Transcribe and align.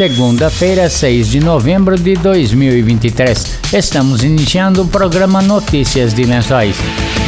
segunda-feira, 0.00 0.88
6 0.88 1.28
de 1.28 1.40
novembro 1.40 1.94
de 1.94 2.14
2023. 2.14 3.58
Estamos 3.74 4.24
iniciando 4.24 4.80
o 4.80 4.88
programa 4.88 5.42
Notícias 5.42 6.14
de 6.14 6.24
Lençóis. 6.24 6.74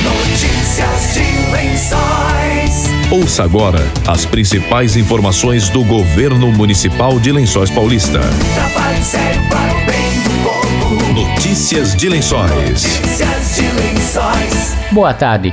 Notícias 0.03 1.13
de 1.13 1.53
Lençóis. 1.53 3.11
Ouça 3.11 3.45
agora 3.45 3.87
as 4.07 4.25
principais 4.25 4.97
informações 4.97 5.69
do 5.69 5.85
governo 5.85 6.51
municipal 6.51 7.21
de 7.21 7.31
Lençóis 7.31 7.69
Paulista. 7.69 8.21
Notícias 11.15 11.95
de 11.95 12.09
Lençóis. 12.09 12.51
Notícias 12.53 13.55
de 13.55 13.71
Lençóis. 13.83 14.75
Boa 14.91 15.13
tarde. 15.13 15.53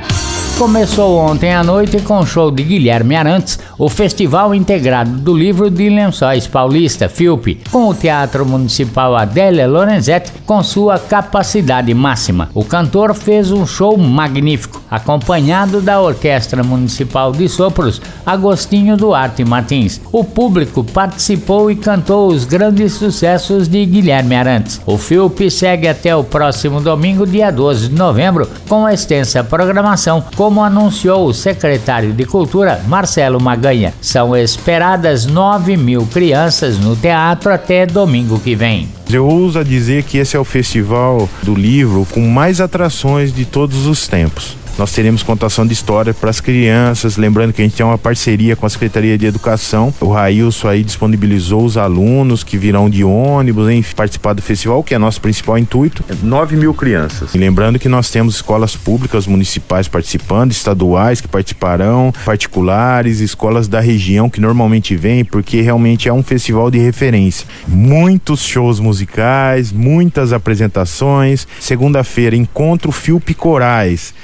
Começou 0.60 1.16
ontem 1.16 1.54
à 1.54 1.64
noite 1.64 2.02
com 2.02 2.18
o 2.18 2.26
show 2.26 2.50
de 2.50 2.62
Guilherme 2.62 3.16
Arantes, 3.16 3.58
o 3.78 3.88
Festival 3.88 4.54
Integrado 4.54 5.10
do 5.10 5.34
Livro 5.34 5.70
de 5.70 5.88
Lençóis 5.88 6.46
Paulista, 6.46 7.08
FIUP, 7.08 7.62
com 7.72 7.88
o 7.88 7.94
Teatro 7.94 8.44
Municipal 8.44 9.16
Adélia 9.16 9.66
Lorenzetti 9.66 10.30
com 10.44 10.62
sua 10.62 10.98
capacidade 10.98 11.94
máxima. 11.94 12.50
O 12.52 12.62
cantor 12.62 13.14
fez 13.14 13.50
um 13.50 13.64
show 13.64 13.96
magnífico, 13.96 14.82
acompanhado 14.90 15.80
da 15.80 15.98
Orquestra 15.98 16.62
Municipal 16.62 17.32
de 17.32 17.48
Sopros, 17.48 18.02
Agostinho 18.26 18.98
Duarte 18.98 19.42
Martins. 19.44 19.98
O 20.12 20.24
público 20.24 20.84
participou 20.84 21.70
e 21.70 21.76
cantou 21.76 22.28
os 22.28 22.44
grandes 22.44 22.92
sucessos 22.92 23.66
de 23.66 23.86
Guilherme 23.86 24.34
Arantes. 24.34 24.78
O 24.84 24.98
FIUP 24.98 25.50
segue 25.50 25.88
até 25.88 26.14
o 26.14 26.22
próximo 26.22 26.82
domingo, 26.82 27.26
dia 27.26 27.50
12 27.50 27.88
de 27.88 27.94
novembro, 27.94 28.46
com 28.68 28.86
extensa 28.86 29.42
programação, 29.42 30.20
como 30.50 30.64
anunciou 30.64 31.28
o 31.28 31.32
secretário 31.32 32.12
de 32.12 32.24
Cultura, 32.24 32.82
Marcelo 32.88 33.40
Maganha. 33.40 33.94
São 34.00 34.36
esperadas 34.36 35.24
9 35.24 35.76
mil 35.76 36.04
crianças 36.06 36.76
no 36.76 36.96
teatro 36.96 37.52
até 37.52 37.86
domingo 37.86 38.40
que 38.40 38.56
vem. 38.56 38.88
Eu 39.08 39.28
ouso 39.28 39.62
dizer 39.64 40.02
que 40.02 40.18
esse 40.18 40.36
é 40.36 40.40
o 40.40 40.44
festival 40.44 41.28
do 41.44 41.54
livro 41.54 42.04
com 42.10 42.26
mais 42.28 42.60
atrações 42.60 43.32
de 43.32 43.44
todos 43.44 43.86
os 43.86 44.08
tempos. 44.08 44.56
Nós 44.80 44.92
teremos 44.92 45.22
contação 45.22 45.66
de 45.66 45.74
história 45.74 46.14
para 46.14 46.30
as 46.30 46.40
crianças, 46.40 47.18
lembrando 47.18 47.52
que 47.52 47.60
a 47.60 47.64
gente 47.66 47.76
tem 47.76 47.84
uma 47.84 47.98
parceria 47.98 48.56
com 48.56 48.64
a 48.64 48.70
Secretaria 48.70 49.18
de 49.18 49.26
Educação. 49.26 49.92
O 50.00 50.10
Railson 50.10 50.68
aí 50.68 50.82
disponibilizou 50.82 51.66
os 51.66 51.76
alunos 51.76 52.42
que 52.42 52.56
virão 52.56 52.88
de 52.88 53.04
ônibus, 53.04 53.68
enfim, 53.68 53.94
participar 53.94 54.32
do 54.32 54.40
festival, 54.40 54.82
que 54.82 54.94
é 54.94 54.98
nosso 54.98 55.20
principal 55.20 55.58
intuito. 55.58 56.02
9 56.22 56.56
mil 56.56 56.72
crianças. 56.72 57.34
E 57.34 57.36
lembrando 57.36 57.78
que 57.78 57.90
nós 57.90 58.08
temos 58.08 58.36
escolas 58.36 58.74
públicas 58.74 59.26
municipais 59.26 59.86
participando, 59.86 60.50
estaduais 60.50 61.20
que 61.20 61.28
participarão, 61.28 62.10
particulares, 62.24 63.20
escolas 63.20 63.68
da 63.68 63.80
região 63.80 64.30
que 64.30 64.40
normalmente 64.40 64.96
vêm, 64.96 65.26
porque 65.26 65.60
realmente 65.60 66.08
é 66.08 66.12
um 66.14 66.22
festival 66.22 66.70
de 66.70 66.78
referência. 66.78 67.46
Muitos 67.68 68.40
shows 68.46 68.80
musicais, 68.80 69.72
muitas 69.72 70.32
apresentações. 70.32 71.46
Segunda-feira, 71.60 72.34
encontro 72.34 72.90
Filpe 72.90 73.34
Corais 73.34 74.14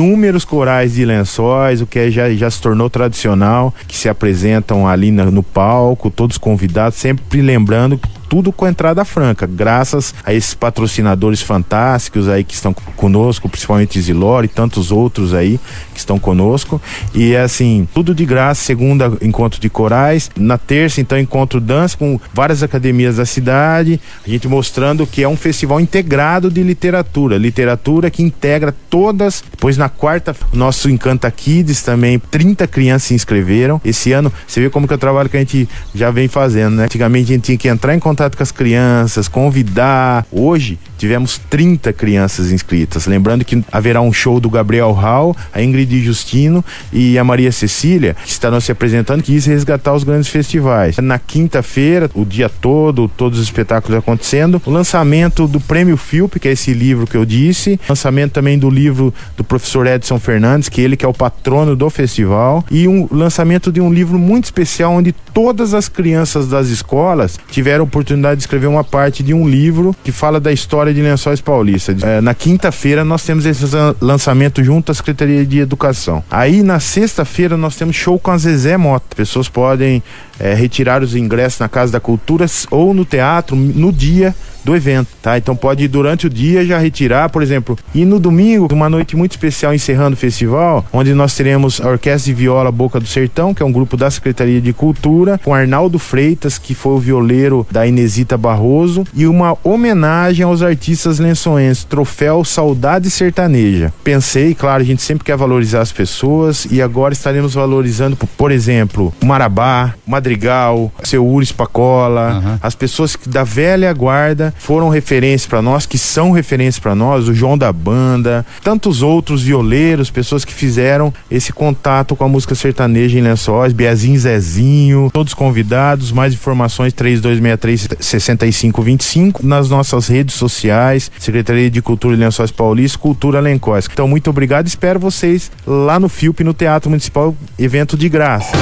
inúmeros 0.00 0.46
corais 0.46 0.94
de 0.94 1.04
lençóis, 1.04 1.82
o 1.82 1.86
que 1.86 1.98
é, 1.98 2.10
já, 2.10 2.32
já 2.32 2.50
se 2.50 2.60
tornou 2.60 2.88
tradicional, 2.88 3.74
que 3.86 3.96
se 3.96 4.08
apresentam 4.08 4.88
ali 4.88 5.10
no, 5.10 5.30
no 5.30 5.42
palco, 5.42 6.10
todos 6.10 6.38
convidados, 6.38 6.98
sempre 6.98 7.42
lembrando 7.42 8.00
tudo 8.30 8.52
com 8.52 8.66
entrada 8.66 9.04
franca, 9.04 9.44
graças 9.44 10.14
a 10.24 10.32
esses 10.32 10.54
patrocinadores 10.54 11.42
fantásticos 11.42 12.28
aí 12.28 12.44
que 12.44 12.54
estão 12.54 12.72
conosco, 12.72 13.48
principalmente 13.48 14.00
Zilor 14.00 14.44
e 14.44 14.48
tantos 14.48 14.92
outros 14.92 15.34
aí 15.34 15.58
que 15.92 15.98
estão 15.98 16.16
conosco. 16.16 16.80
E 17.12 17.34
assim, 17.34 17.88
tudo 17.92 18.14
de 18.14 18.24
graça, 18.24 18.62
segunda 18.62 19.12
encontro 19.20 19.60
de 19.60 19.68
corais, 19.68 20.30
na 20.36 20.56
terça 20.56 21.00
então 21.00 21.18
encontro 21.18 21.60
dança 21.60 21.96
com 21.96 22.20
várias 22.32 22.62
academias 22.62 23.16
da 23.16 23.26
cidade, 23.26 24.00
a 24.24 24.30
gente 24.30 24.46
mostrando 24.46 25.04
que 25.08 25.24
é 25.24 25.28
um 25.28 25.36
festival 25.36 25.80
integrado 25.80 26.48
de 26.48 26.62
literatura, 26.62 27.36
literatura 27.36 28.12
que 28.12 28.22
integra 28.22 28.72
todas. 28.88 29.42
Depois 29.50 29.76
na 29.76 29.88
quarta, 29.88 30.36
nosso 30.52 30.88
Encanta 30.88 31.28
Kids 31.32 31.82
também, 31.82 32.20
30 32.20 32.68
crianças 32.68 33.08
se 33.08 33.14
inscreveram. 33.14 33.80
Esse 33.84 34.12
ano, 34.12 34.32
você 34.46 34.60
vê 34.60 34.70
como 34.70 34.86
que 34.86 34.94
é 34.94 34.96
o 34.96 34.98
trabalho 34.98 35.28
que 35.28 35.36
a 35.36 35.40
gente 35.40 35.68
já 35.92 36.12
vem 36.12 36.28
fazendo, 36.28 36.76
né? 36.76 36.84
Antigamente 36.84 37.32
a 37.32 37.34
gente 37.34 37.44
tinha 37.44 37.58
que 37.58 37.66
entrar 37.66 37.92
em 37.92 37.98
contato 37.98 38.19
contato 38.20 38.36
com 38.36 38.42
as 38.42 38.52
crianças, 38.52 39.28
convidar. 39.28 40.26
Hoje 40.30 40.78
tivemos 41.00 41.40
30 41.50 41.92
crianças 41.92 42.52
inscritas. 42.52 43.06
Lembrando 43.06 43.44
que 43.44 43.64
haverá 43.72 44.00
um 44.00 44.12
show 44.12 44.38
do 44.38 44.48
Gabriel 44.48 44.92
Hall, 44.92 45.36
a 45.52 45.62
Ingrid 45.62 46.00
Justino 46.00 46.64
e 46.92 47.18
a 47.18 47.24
Maria 47.24 47.50
Cecília, 47.50 48.14
que 48.22 48.30
estarão 48.30 48.60
se 48.60 48.70
apresentando, 48.70 49.22
que 49.22 49.32
quis 49.32 49.46
resgatar 49.46 49.94
os 49.94 50.04
grandes 50.04 50.28
festivais. 50.28 50.96
Na 50.98 51.18
quinta-feira, 51.18 52.10
o 52.14 52.24
dia 52.24 52.48
todo, 52.48 53.08
todos 53.08 53.38
os 53.38 53.44
espetáculos 53.44 53.98
acontecendo, 53.98 54.60
o 54.64 54.70
lançamento 54.70 55.46
do 55.48 55.60
Prêmio 55.60 55.96
FIUP, 55.96 56.38
que 56.38 56.48
é 56.48 56.52
esse 56.52 56.72
livro 56.72 57.06
que 57.06 57.16
eu 57.16 57.24
disse, 57.24 57.80
lançamento 57.88 58.32
também 58.32 58.58
do 58.58 58.68
livro 58.68 59.12
do 59.36 59.44
professor 59.44 59.86
Edson 59.86 60.18
Fernandes, 60.18 60.68
que 60.68 60.80
ele 60.80 60.96
que 60.96 61.04
é 61.04 61.08
o 61.08 61.14
patrono 61.14 61.74
do 61.74 61.88
festival, 61.90 62.64
e 62.70 62.86
um 62.86 63.08
lançamento 63.10 63.72
de 63.72 63.80
um 63.80 63.92
livro 63.92 64.18
muito 64.18 64.44
especial 64.44 64.92
onde 64.92 65.12
todas 65.12 65.74
as 65.74 65.88
crianças 65.88 66.48
das 66.48 66.68
escolas 66.68 67.38
tiveram 67.50 67.84
oportunidade 67.84 68.20
oportunidade 68.20 68.38
de 68.38 68.42
escrever 68.42 68.66
uma 68.66 68.84
parte 68.84 69.22
de 69.22 69.32
um 69.32 69.48
livro 69.48 69.94
que 70.04 70.12
fala 70.12 70.40
da 70.40 70.52
história 70.52 70.89
de 70.92 71.02
Lençóis 71.02 71.40
Paulista. 71.40 71.96
É, 72.02 72.20
na 72.20 72.34
quinta-feira 72.34 73.04
nós 73.04 73.24
temos 73.24 73.46
esse 73.46 73.64
lançamento 74.00 74.62
junto 74.62 74.92
à 74.92 74.94
Secretaria 74.94 75.44
de 75.44 75.58
Educação. 75.58 76.22
Aí 76.30 76.62
na 76.62 76.80
sexta-feira 76.80 77.56
nós 77.56 77.76
temos 77.76 77.96
show 77.96 78.18
com 78.18 78.30
a 78.30 78.38
Zezé 78.38 78.76
Mota. 78.76 79.16
Pessoas 79.16 79.48
podem 79.48 80.02
é, 80.38 80.54
retirar 80.54 81.02
os 81.02 81.14
ingressos 81.14 81.60
na 81.60 81.68
Casa 81.68 81.92
da 81.92 82.00
Cultura 82.00 82.46
ou 82.70 82.94
no 82.94 83.04
teatro 83.04 83.56
no 83.56 83.92
dia 83.92 84.34
do 84.64 84.74
evento, 84.76 85.08
tá? 85.22 85.38
Então 85.38 85.56
pode 85.56 85.84
ir 85.84 85.88
durante 85.88 86.26
o 86.26 86.30
dia 86.30 86.64
já 86.64 86.78
retirar, 86.78 87.28
por 87.28 87.42
exemplo. 87.42 87.78
E 87.94 88.04
no 88.04 88.18
domingo, 88.18 88.68
uma 88.72 88.88
noite 88.88 89.16
muito 89.16 89.32
especial 89.32 89.74
encerrando 89.74 90.14
o 90.14 90.18
festival, 90.18 90.84
onde 90.92 91.14
nós 91.14 91.34
teremos 91.34 91.80
a 91.80 91.88
Orquestra 91.88 92.32
de 92.32 92.38
Viola 92.38 92.70
Boca 92.70 93.00
do 93.00 93.06
Sertão, 93.06 93.54
que 93.54 93.62
é 93.62 93.66
um 93.66 93.72
grupo 93.72 93.96
da 93.96 94.10
Secretaria 94.10 94.60
de 94.60 94.72
Cultura, 94.72 95.40
com 95.42 95.54
Arnaldo 95.54 95.98
Freitas, 95.98 96.58
que 96.58 96.74
foi 96.74 96.92
o 96.92 96.98
violeiro 96.98 97.66
da 97.70 97.86
Inesita 97.86 98.36
Barroso, 98.36 99.04
e 99.14 99.26
uma 99.26 99.56
homenagem 99.64 100.44
aos 100.44 100.62
artistas 100.62 101.18
lençoenses, 101.18 101.84
troféu 101.84 102.44
Saudade 102.44 103.10
Sertaneja. 103.10 103.92
Pensei, 104.04 104.54
claro, 104.54 104.82
a 104.82 104.86
gente 104.86 105.02
sempre 105.02 105.24
quer 105.24 105.36
valorizar 105.36 105.80
as 105.80 105.92
pessoas 105.92 106.66
e 106.70 106.82
agora 106.82 107.12
estaremos 107.12 107.54
valorizando, 107.54 108.16
por 108.16 108.50
exemplo, 108.50 109.12
Marabá, 109.24 109.94
Madrigal, 110.06 110.92
seu 111.04 111.26
Ures 111.26 111.52
Pacola, 111.52 112.42
uhum. 112.44 112.58
as 112.62 112.74
pessoas 112.74 113.16
da 113.26 113.44
velha 113.44 113.92
guarda 113.92 114.49
foram 114.58 114.88
referência 114.88 115.48
para 115.48 115.62
nós, 115.62 115.86
que 115.86 115.98
são 115.98 116.30
referência 116.30 116.80
para 116.80 116.94
nós, 116.94 117.28
o 117.28 117.34
João 117.34 117.56
da 117.56 117.72
Banda, 117.72 118.44
tantos 118.62 119.02
outros 119.02 119.42
violeiros, 119.42 120.10
pessoas 120.10 120.44
que 120.44 120.52
fizeram 120.52 121.12
esse 121.30 121.52
contato 121.52 122.14
com 122.16 122.24
a 122.24 122.28
música 122.28 122.54
sertaneja 122.54 123.18
em 123.18 123.22
Lençóis, 123.22 123.72
Biazinho 123.72 124.18
Zezinho, 124.18 125.10
todos 125.12 125.34
convidados, 125.34 126.12
mais 126.12 126.32
informações 126.32 126.92
3263 126.92 127.88
6525 128.00 129.46
nas 129.46 129.68
nossas 129.68 130.08
redes 130.08 130.34
sociais, 130.34 131.10
Secretaria 131.18 131.70
de 131.70 131.82
Cultura 131.82 132.16
de 132.16 132.22
Lençóis 132.22 132.50
Paulista, 132.50 132.98
Cultura 132.98 133.40
Lençóis. 133.40 133.88
Então 133.92 134.08
muito 134.08 134.30
obrigado, 134.30 134.66
espero 134.66 134.98
vocês 134.98 135.50
lá 135.66 135.98
no 135.98 136.08
FIUP 136.08 136.42
no 136.44 136.54
Teatro 136.54 136.90
Municipal, 136.90 137.34
evento 137.58 137.96
de 137.96 138.08
graça. 138.08 138.52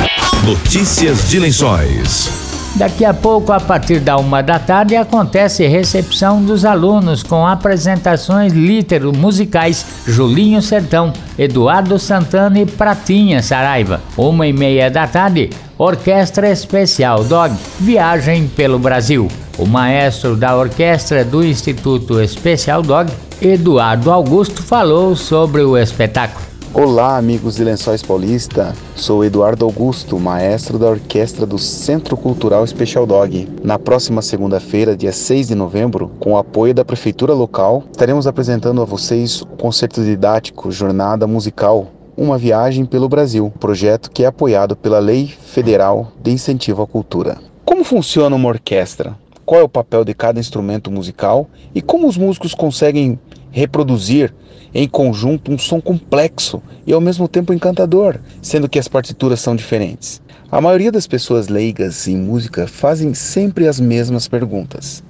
Notícias 0.45 1.29
de 1.29 1.39
Lençóis. 1.39 2.48
Daqui 2.79 3.05
a 3.05 3.13
pouco, 3.13 3.53
a 3.53 3.59
partir 3.59 3.99
da 3.99 4.17
uma 4.17 4.41
da 4.41 4.57
tarde, 4.57 4.95
acontece 4.95 5.67
recepção 5.67 6.41
dos 6.41 6.65
alunos 6.65 7.25
com 7.25 7.45
apresentações 7.45 8.53
litero 8.53 9.13
musicais 9.13 9.85
Julinho 10.07 10.63
Sertão, 10.63 11.13
Eduardo 11.37 11.99
Santana 11.99 12.61
e 12.61 12.65
Pratinha 12.65 13.43
Saraiva. 13.43 14.01
Uma 14.17 14.47
e 14.47 14.53
meia 14.53 14.89
da 14.89 15.09
tarde, 15.09 15.51
Orquestra 15.77 16.49
Especial 16.51 17.25
Dog, 17.25 17.53
Viagem 17.81 18.47
pelo 18.47 18.79
Brasil. 18.79 19.27
O 19.59 19.67
maestro 19.67 20.37
da 20.37 20.57
orquestra 20.57 21.25
do 21.25 21.45
Instituto 21.45 22.21
Especial 22.21 22.81
Dog, 22.81 23.11
Eduardo 23.43 24.13
Augusto, 24.13 24.63
falou 24.63 25.17
sobre 25.17 25.63
o 25.63 25.77
espetáculo. 25.77 26.47
Olá, 26.81 27.17
amigos 27.17 27.57
de 27.57 27.65
Lençóis 27.65 28.05
Paulista. 28.05 28.73
Sou 28.95 29.25
Eduardo 29.25 29.65
Augusto, 29.65 30.17
maestro 30.17 30.79
da 30.79 30.87
orquestra 30.87 31.45
do 31.45 31.59
Centro 31.59 32.17
Cultural 32.17 32.65
Special 32.65 33.05
Dog. 33.05 33.49
Na 33.65 33.81
próxima 33.81 34.23
segunda-feira, 34.23 34.97
dia 34.97 35.11
6 35.11 35.49
de 35.49 35.57
novembro, 35.57 36.09
com 36.21 36.35
o 36.35 36.37
apoio 36.37 36.73
da 36.73 36.85
prefeitura 36.85 37.35
local, 37.35 37.83
estaremos 37.91 38.29
apresentando 38.29 38.81
a 38.81 38.85
vocês 38.85 39.43
o 39.43 39.47
concerto 39.47 40.05
didático 40.05 40.71
Jornada 40.71 41.27
Musical 41.27 41.89
uma 42.17 42.39
viagem 42.39 42.85
pelo 42.85 43.09
Brasil, 43.09 43.53
projeto 43.59 44.09
que 44.09 44.23
é 44.23 44.27
apoiado 44.27 44.77
pela 44.77 45.01
Lei 45.01 45.27
Federal 45.27 46.13
de 46.23 46.31
Incentivo 46.31 46.81
à 46.81 46.87
Cultura. 46.87 47.39
Como 47.65 47.83
funciona 47.83 48.37
uma 48.37 48.51
orquestra? 48.51 49.19
Qual 49.45 49.61
é 49.61 49.65
o 49.65 49.69
papel 49.69 50.05
de 50.05 50.15
cada 50.15 50.39
instrumento 50.39 50.93
musical 50.93 51.49
e 51.75 51.83
como 51.83 52.07
os 52.07 52.17
músicos 52.17 52.55
conseguem 52.55 53.19
reproduzir 53.51 54.33
em 54.75 54.89
conjunto 54.89 55.53
um 55.53 55.59
som 55.59 55.81
complexo 55.81 56.63
e 56.87 56.93
ao 56.93 57.01
mesmo 57.01 57.29
tempo 57.29 57.53
encantador, 57.53 58.19
sendo 58.43 58.69
que 58.69 58.79
as 58.79 58.89
partituras 58.89 59.41
são 59.41 59.57
diferentes. 59.57 60.21
A 60.51 60.61
maioria 60.61 60.93
das 60.93 61.07
pessoas 61.07 61.49
leigas 61.49 62.09
em 62.09 62.17
música 62.17 62.67
fazem 62.67 63.15
sempre 63.15 63.67
as 63.67 63.79
mesmas 63.79 64.29
perguntas. 64.29 65.03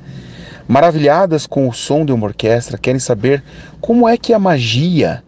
Maravilhadas 0.67 1.47
com 1.47 1.69
o 1.69 1.73
som 1.73 2.05
de 2.05 2.13
uma 2.13 2.27
orquestra, 2.27 2.77
querem 2.77 2.99
saber 2.99 3.43
como 3.81 4.09
é 4.09 4.17
que 4.17 4.33
a 4.33 4.39
magia 4.39 5.23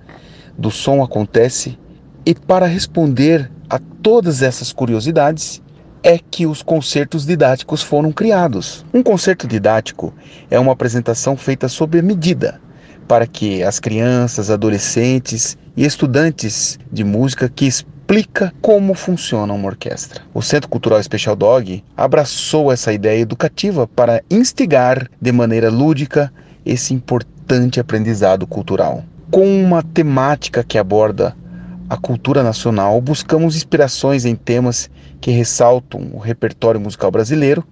do 0.59 0.71
som 0.71 1.03
acontece 1.03 1.79
e 2.27 2.35
para 2.35 2.67
responder 2.67 3.51
a 3.69 3.79
todas 4.03 4.43
essas 4.43 4.73
curiosidades 4.73 5.63
é 6.03 6.19
que 6.19 6.47
os 6.47 6.63
concertos 6.63 7.25
didáticos 7.25 7.83
foram 7.83 8.13
criados. 8.13 8.85
Um 8.93 9.03
concerto 9.03 9.47
didático 9.47 10.13
é 10.51 10.59
uma 10.59 10.73
apresentação 10.73 11.37
feita 11.37 11.69
sob 11.69 12.01
medida 12.03 12.61
para 13.11 13.27
que 13.27 13.61
as 13.65 13.81
crianças, 13.81 14.51
adolescentes 14.51 15.59
e 15.77 15.85
estudantes 15.85 16.79
de 16.93 17.03
música 17.03 17.49
que 17.49 17.67
explica 17.67 18.55
como 18.61 18.95
funciona 18.95 19.53
uma 19.53 19.67
orquestra. 19.67 20.23
O 20.33 20.41
Centro 20.41 20.69
Cultural 20.69 21.03
Special 21.03 21.35
Dog 21.35 21.83
abraçou 21.97 22.71
essa 22.71 22.93
ideia 22.93 23.19
educativa 23.19 23.85
para 23.85 24.23
instigar 24.31 25.11
de 25.21 25.33
maneira 25.33 25.69
lúdica 25.69 26.33
esse 26.65 26.95
importante 26.95 27.81
aprendizado 27.81 28.47
cultural. 28.47 29.03
Com 29.29 29.61
uma 29.61 29.83
temática 29.83 30.63
que 30.63 30.79
aborda 30.79 31.37
a 31.89 31.97
cultura 31.97 32.45
nacional, 32.45 33.01
buscamos 33.01 33.57
inspirações 33.57 34.25
em 34.25 34.37
temas 34.37 34.89
que 35.21 35.33
ressaltam 35.33 36.11
o 36.13 36.19
repertório 36.19 36.81
musical 36.81 37.11
brasileiro 37.11 37.67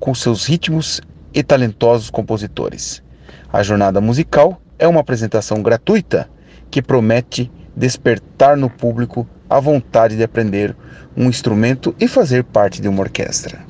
com 0.00 0.12
seus 0.16 0.46
ritmos 0.46 1.00
e 1.32 1.44
talentosos 1.44 2.10
compositores. 2.10 3.04
A 3.52 3.62
jornada 3.62 4.00
musical 4.00 4.60
é 4.78 4.86
uma 4.88 5.00
apresentação 5.00 5.62
gratuita 5.62 6.28
que 6.70 6.82
promete 6.82 7.50
despertar 7.76 8.56
no 8.56 8.70
público 8.70 9.26
a 9.48 9.60
vontade 9.60 10.16
de 10.16 10.22
aprender 10.22 10.76
um 11.16 11.28
instrumento 11.28 11.94
e 12.00 12.08
fazer 12.08 12.44
parte 12.44 12.80
de 12.80 12.88
uma 12.88 13.00
orquestra. 13.00 13.60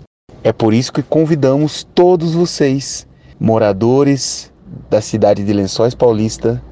É 0.43 0.53
por 0.53 0.75
isso 0.75 0.93
que 0.93 1.03
convidamos 1.03 1.87
todos 1.95 2.35
vocês, 2.35 3.07
moradores 3.39 4.53
da 4.91 5.01
cidade 5.01 5.45
de 5.45 5.53
Lençóis 5.53 5.95
Paulista, 5.95 6.63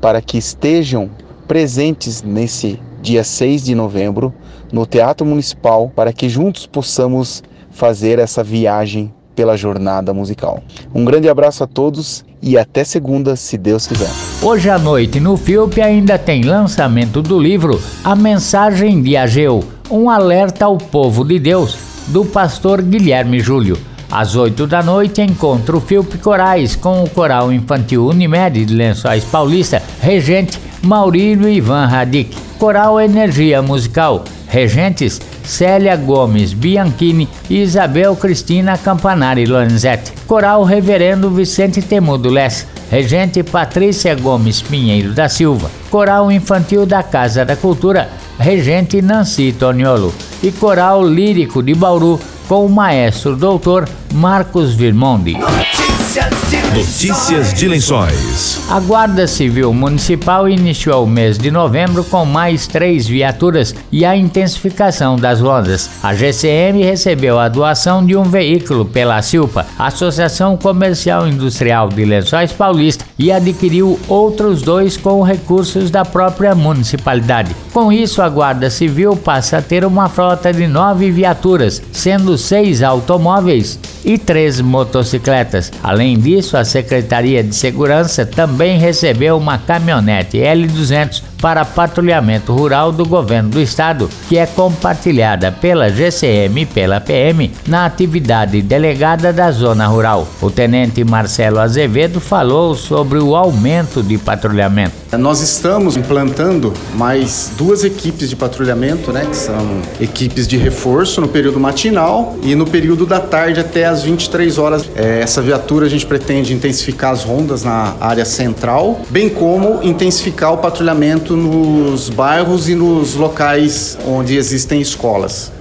para 0.00 0.20
que 0.20 0.38
estejam 0.38 1.10
presentes 1.46 2.22
nesse 2.22 2.80
dia 3.00 3.22
6 3.22 3.64
de 3.64 3.74
novembro 3.74 4.34
no 4.72 4.84
Teatro 4.84 5.26
Municipal 5.26 5.90
para 5.94 6.12
que 6.12 6.28
juntos 6.28 6.66
possamos 6.66 7.42
fazer 7.70 8.18
essa 8.18 8.42
viagem 8.42 9.12
pela 9.34 9.56
jornada 9.56 10.14
musical. 10.14 10.62
Um 10.94 11.04
grande 11.04 11.28
abraço 11.28 11.62
a 11.62 11.66
todos 11.66 12.24
e 12.46 12.56
até 12.56 12.84
segunda, 12.84 13.34
se 13.34 13.58
Deus 13.58 13.88
quiser. 13.88 14.08
Hoje 14.40 14.70
à 14.70 14.78
noite 14.78 15.18
no 15.18 15.36
FIUP 15.36 15.80
ainda 15.80 16.16
tem 16.16 16.42
lançamento 16.42 17.20
do 17.20 17.40
livro 17.40 17.82
A 18.04 18.14
Mensagem 18.14 19.02
de 19.02 19.16
Ageu, 19.16 19.64
um 19.90 20.08
alerta 20.08 20.64
ao 20.64 20.78
povo 20.78 21.24
de 21.24 21.40
Deus, 21.40 21.76
do 22.06 22.24
pastor 22.24 22.80
Guilherme 22.80 23.40
Júlio. 23.40 23.76
Às 24.08 24.36
8 24.36 24.64
da 24.68 24.80
noite, 24.80 25.20
encontro 25.20 25.80
Filpe 25.80 26.18
Corais 26.18 26.76
com 26.76 27.02
o 27.02 27.10
Coral 27.10 27.52
Infantil 27.52 28.06
Unimed 28.06 28.64
de 28.64 28.72
Lençóis 28.72 29.24
Paulista, 29.24 29.82
regente 30.00 30.60
Maurílio 30.82 31.48
Ivan 31.48 31.86
Radic. 31.86 32.36
Coral 32.60 33.00
Energia 33.00 33.60
Musical, 33.60 34.24
regentes 34.56 35.20
Célia 35.44 35.96
Gomes 35.96 36.54
Bianchini 36.54 37.28
e 37.50 37.60
Isabel 37.60 38.16
Cristina 38.16 38.78
Campanari 38.78 39.44
Lorenzetti. 39.44 40.12
Coral 40.26 40.64
Reverendo 40.64 41.28
Vicente 41.28 41.82
Temudo 41.82 42.30
Less, 42.30 42.66
regente 42.90 43.42
Patrícia 43.42 44.14
Gomes 44.14 44.62
Pinheiro 44.62 45.12
da 45.12 45.28
Silva. 45.28 45.70
Coral 45.90 46.32
Infantil 46.32 46.86
da 46.86 47.02
Casa 47.02 47.44
da 47.44 47.54
Cultura, 47.54 48.08
regente 48.38 49.02
Nancy 49.02 49.52
Toniolo. 49.52 50.14
E 50.42 50.50
Coral 50.50 51.06
Lírico 51.06 51.62
de 51.62 51.74
Bauru, 51.74 52.18
com 52.48 52.64
o 52.64 52.70
maestro 52.70 53.36
doutor 53.36 53.86
Marcos 54.14 54.74
Virmondi. 54.74 55.34
Notícias 55.34 56.32
Notícias 56.74 57.54
de 57.54 57.68
Lençóis. 57.68 58.60
A 58.68 58.80
Guarda 58.80 59.26
Civil 59.26 59.72
Municipal 59.72 60.48
iniciou 60.48 61.04
o 61.04 61.06
mês 61.06 61.38
de 61.38 61.50
novembro 61.50 62.04
com 62.04 62.24
mais 62.24 62.66
três 62.66 63.06
viaturas 63.06 63.74
e 63.90 64.04
a 64.04 64.16
intensificação 64.16 65.16
das 65.16 65.40
rondas. 65.40 65.88
A 66.02 66.14
GCM 66.14 66.82
recebeu 66.82 67.38
a 67.38 67.48
doação 67.48 68.04
de 68.04 68.16
um 68.16 68.24
veículo 68.24 68.84
pela 68.84 69.22
Silpa, 69.22 69.64
Associação 69.78 70.56
Comercial 70.56 71.26
Industrial 71.26 71.88
de 71.88 72.04
Lençóis 72.04 72.52
Paulista, 72.52 73.06
e 73.18 73.32
adquiriu 73.32 73.98
outros 74.08 74.60
dois 74.60 74.96
com 74.96 75.22
recursos 75.22 75.90
da 75.90 76.04
própria 76.04 76.54
municipalidade. 76.54 77.56
Com 77.72 77.90
isso, 77.90 78.20
a 78.20 78.28
Guarda 78.28 78.68
Civil 78.68 79.16
passa 79.16 79.58
a 79.58 79.62
ter 79.62 79.84
uma 79.84 80.08
frota 80.08 80.52
de 80.52 80.66
nove 80.66 81.10
viaturas, 81.10 81.80
sendo 81.92 82.36
seis 82.36 82.82
automóveis 82.82 83.78
e 84.06 84.16
três 84.16 84.60
motocicletas. 84.60 85.72
Além 85.82 86.16
disso, 86.16 86.56
a 86.56 86.64
Secretaria 86.64 87.42
de 87.42 87.54
Segurança 87.54 88.24
também 88.24 88.78
recebeu 88.78 89.36
uma 89.36 89.58
caminhonete 89.58 90.38
L200 90.38 91.22
para 91.46 91.64
patrulhamento 91.64 92.52
rural 92.52 92.90
do 92.90 93.06
governo 93.06 93.50
do 93.50 93.60
estado, 93.60 94.10
que 94.28 94.36
é 94.36 94.46
compartilhada 94.46 95.52
pela 95.52 95.88
GCM 95.88 96.62
e 96.62 96.66
pela 96.66 97.00
PM 97.00 97.52
na 97.68 97.86
atividade 97.86 98.60
delegada 98.60 99.32
da 99.32 99.52
zona 99.52 99.86
rural. 99.86 100.26
O 100.42 100.50
tenente 100.50 101.04
Marcelo 101.04 101.60
Azevedo 101.60 102.18
falou 102.18 102.74
sobre 102.74 103.20
o 103.20 103.36
aumento 103.36 104.02
de 104.02 104.18
patrulhamento. 104.18 105.06
Nós 105.16 105.40
estamos 105.40 105.96
implantando 105.96 106.72
mais 106.96 107.52
duas 107.56 107.84
equipes 107.84 108.28
de 108.28 108.34
patrulhamento, 108.34 109.12
né, 109.12 109.24
que 109.24 109.36
são 109.36 109.80
equipes 110.00 110.48
de 110.48 110.56
reforço 110.56 111.20
no 111.20 111.28
período 111.28 111.60
matinal 111.60 112.36
e 112.42 112.56
no 112.56 112.66
período 112.66 113.06
da 113.06 113.20
tarde 113.20 113.60
até 113.60 113.84
às 113.84 114.02
23 114.02 114.58
horas. 114.58 114.84
É, 114.96 115.20
essa 115.20 115.40
viatura 115.40 115.86
a 115.86 115.88
gente 115.88 116.04
pretende 116.04 116.52
intensificar 116.52 117.12
as 117.12 117.22
rondas 117.22 117.62
na 117.62 117.94
área 118.00 118.24
central, 118.24 119.00
bem 119.08 119.28
como 119.28 119.80
intensificar 119.84 120.52
o 120.52 120.58
patrulhamento 120.58 121.35
nos 121.36 122.08
bairros 122.08 122.68
e 122.68 122.74
nos 122.74 123.14
locais 123.14 123.96
onde 124.06 124.36
existem 124.36 124.80
escolas. 124.80 125.52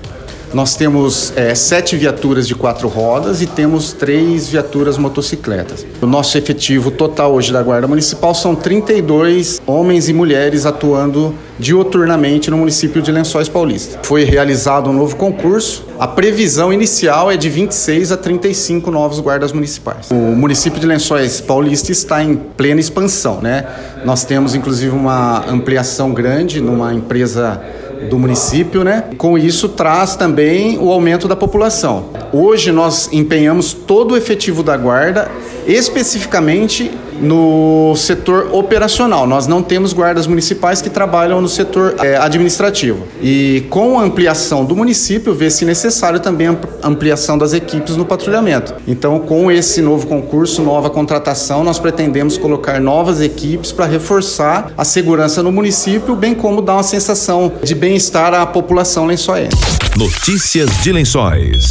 Nós 0.53 0.75
temos 0.75 1.33
é, 1.36 1.53
sete 1.53 1.95
viaturas 1.95 2.47
de 2.47 2.56
quatro 2.56 2.88
rodas 2.88 3.42
e 3.42 3.45
temos 3.47 3.94
três 3.94 4.47
viaturas 4.50 4.97
motocicletas. 4.97 5.86
O 6.01 6.06
nosso 6.06 6.38
efetivo 6.38 6.92
total 6.92 7.33
hoje 7.33 7.51
da 7.51 7.62
Guarda 7.62 7.88
Municipal 7.88 8.33
são 8.33 8.56
32 8.56 9.62
homens 9.65 10.07
e 10.07 10.13
mulheres 10.13 10.65
atuando 10.65 11.33
dioturnamente 11.57 12.51
no 12.51 12.57
município 12.57 13.01
de 13.01 13.12
Lençóis 13.12 13.47
Paulista. 13.47 14.00
Foi 14.03 14.24
realizado 14.24 14.89
um 14.89 14.94
novo 14.94 15.15
concurso. 15.15 15.86
A 16.00 16.07
previsão 16.07 16.74
inicial 16.74 17.31
é 17.31 17.38
de 17.38 17.50
26 17.50 18.12
a 18.12 18.18
35 18.18 18.92
novos 18.92 19.19
guardas 19.19 19.51
municipais. 19.51 20.11
O 20.11 20.16
município 20.16 20.80
de 20.80 20.85
Lençóis 20.85 21.40
Paulista 21.40 21.92
está 21.92 22.21
em 22.21 22.35
plena 22.35 22.80
expansão, 22.80 23.40
né? 23.42 23.66
Nós 24.04 24.25
temos 24.25 24.54
inclusive 24.54 24.94
uma 24.94 25.45
ampliação 25.49 26.14
grande 26.14 26.59
numa 26.59 26.94
empresa 26.94 27.61
do 28.06 28.18
município, 28.19 28.83
né? 28.83 29.06
Com 29.18 29.38
isso 29.38 29.69
traz 29.69 30.16
também 30.16 30.78
o 30.78 30.92
aumento 30.92 31.28
da 31.28 31.35
população. 31.35 32.06
Hoje 32.31 32.71
nós 32.71 33.09
empenhamos 33.12 33.74
todo 33.74 34.14
o 34.14 34.18
efetivo 34.18 34.64
da 34.64 34.78
guarda 34.78 35.30
especificamente 35.68 36.92
no 37.19 37.95
setor 37.95 38.50
operacional. 38.52 39.28
Nós 39.28 39.48
não 39.48 39.62
temos 39.62 39.94
guardas 39.94 40.28
municipais 40.28 40.81
que 40.81 40.90
trabalham 40.90 41.42
no 41.42 41.48
setor 41.48 41.95
eh, 42.00 42.18
administrativo. 42.18 43.06
E 43.22 43.66
com 43.69 44.00
a 44.00 44.04
ampliação 44.04 44.66
do 44.66 44.76
município, 44.76 45.34
vê-se 45.34 45.66
necessário 45.66 46.19
também 46.19 46.48
a 46.48 46.88
ampliação 46.88 47.38
das 47.38 47.54
equipes 47.54 47.95
no 47.95 48.06
patrulhamento. 48.06 48.76
Então, 48.88 49.19
com 49.19 49.52
esse 49.52 49.81
novo 49.81 50.07
concurso, 50.07 50.62
nova 50.62 50.90
contratação, 50.90 51.64
nós 51.64 51.80
pretendemos 51.80 52.38
colocar 52.38 52.80
novas 52.80 53.22
equipes 53.22 53.72
para 53.72 53.86
reforçar 53.86 54.72
a 54.78 54.84
segurança 54.84 55.42
no 55.42 55.52
município, 55.52 56.16
bem 56.16 56.34
como 56.34 56.62
dar 56.62 56.74
uma 56.74 56.84
sensação 56.84 57.52
de 57.64 57.76
bem-estar 57.76 58.34
à 58.34 58.45
população 58.45 59.06
lençoense. 59.06 59.57
Notícias 59.98 60.69
de 60.81 60.92
Lençóis. 60.92 61.66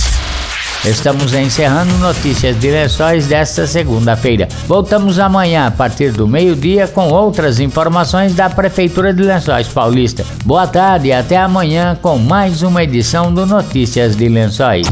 Estamos 0.85 1.33
encerrando 1.33 1.97
notícias 1.97 2.61
de 2.61 2.71
lençóis 2.71 3.27
desta 3.27 3.67
segunda-feira. 3.67 4.47
Voltamos 4.67 5.19
amanhã 5.19 5.67
a 5.67 5.71
partir 5.71 6.13
do 6.13 6.29
meio-dia 6.29 6.87
com 6.87 7.09
outras 7.09 7.59
informações 7.59 8.35
da 8.35 8.51
Prefeitura 8.51 9.13
de 9.15 9.23
Lençóis 9.23 9.67
Paulista. 9.67 10.27
Boa 10.45 10.67
tarde 10.67 11.09
e 11.09 11.13
até 11.13 11.39
amanhã 11.39 11.97
com 12.01 12.19
mais 12.19 12.61
uma 12.63 12.85
edição 12.85 13.33
do 13.33 13.47
Notícias 13.47 14.15
de 14.15 14.29
Lençóis. 14.29 14.87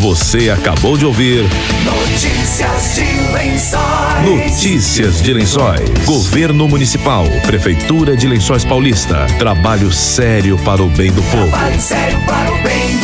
Você 0.00 0.50
acabou 0.50 0.98
de 0.98 1.06
ouvir 1.06 1.44
Notícias 1.84 2.96
de 2.96 3.32
Lençóis. 3.32 4.24
Notícias 4.24 5.22
de 5.22 5.32
Lençóis. 5.32 5.88
Governo 6.04 6.66
Municipal, 6.66 7.24
Prefeitura 7.46 8.16
de 8.16 8.26
Lençóis 8.26 8.64
Paulista. 8.64 9.24
Trabalho 9.38 9.92
sério 9.92 10.58
para 10.64 10.82
o 10.82 10.88
bem 10.90 11.12
do 11.12 11.22
povo. 11.22 11.48
Trabalho 11.48 11.80
sério 11.80 12.18
para 12.26 12.50
o 12.50 12.62
bem 12.64 12.96
do 12.96 12.98
povo. 12.98 13.03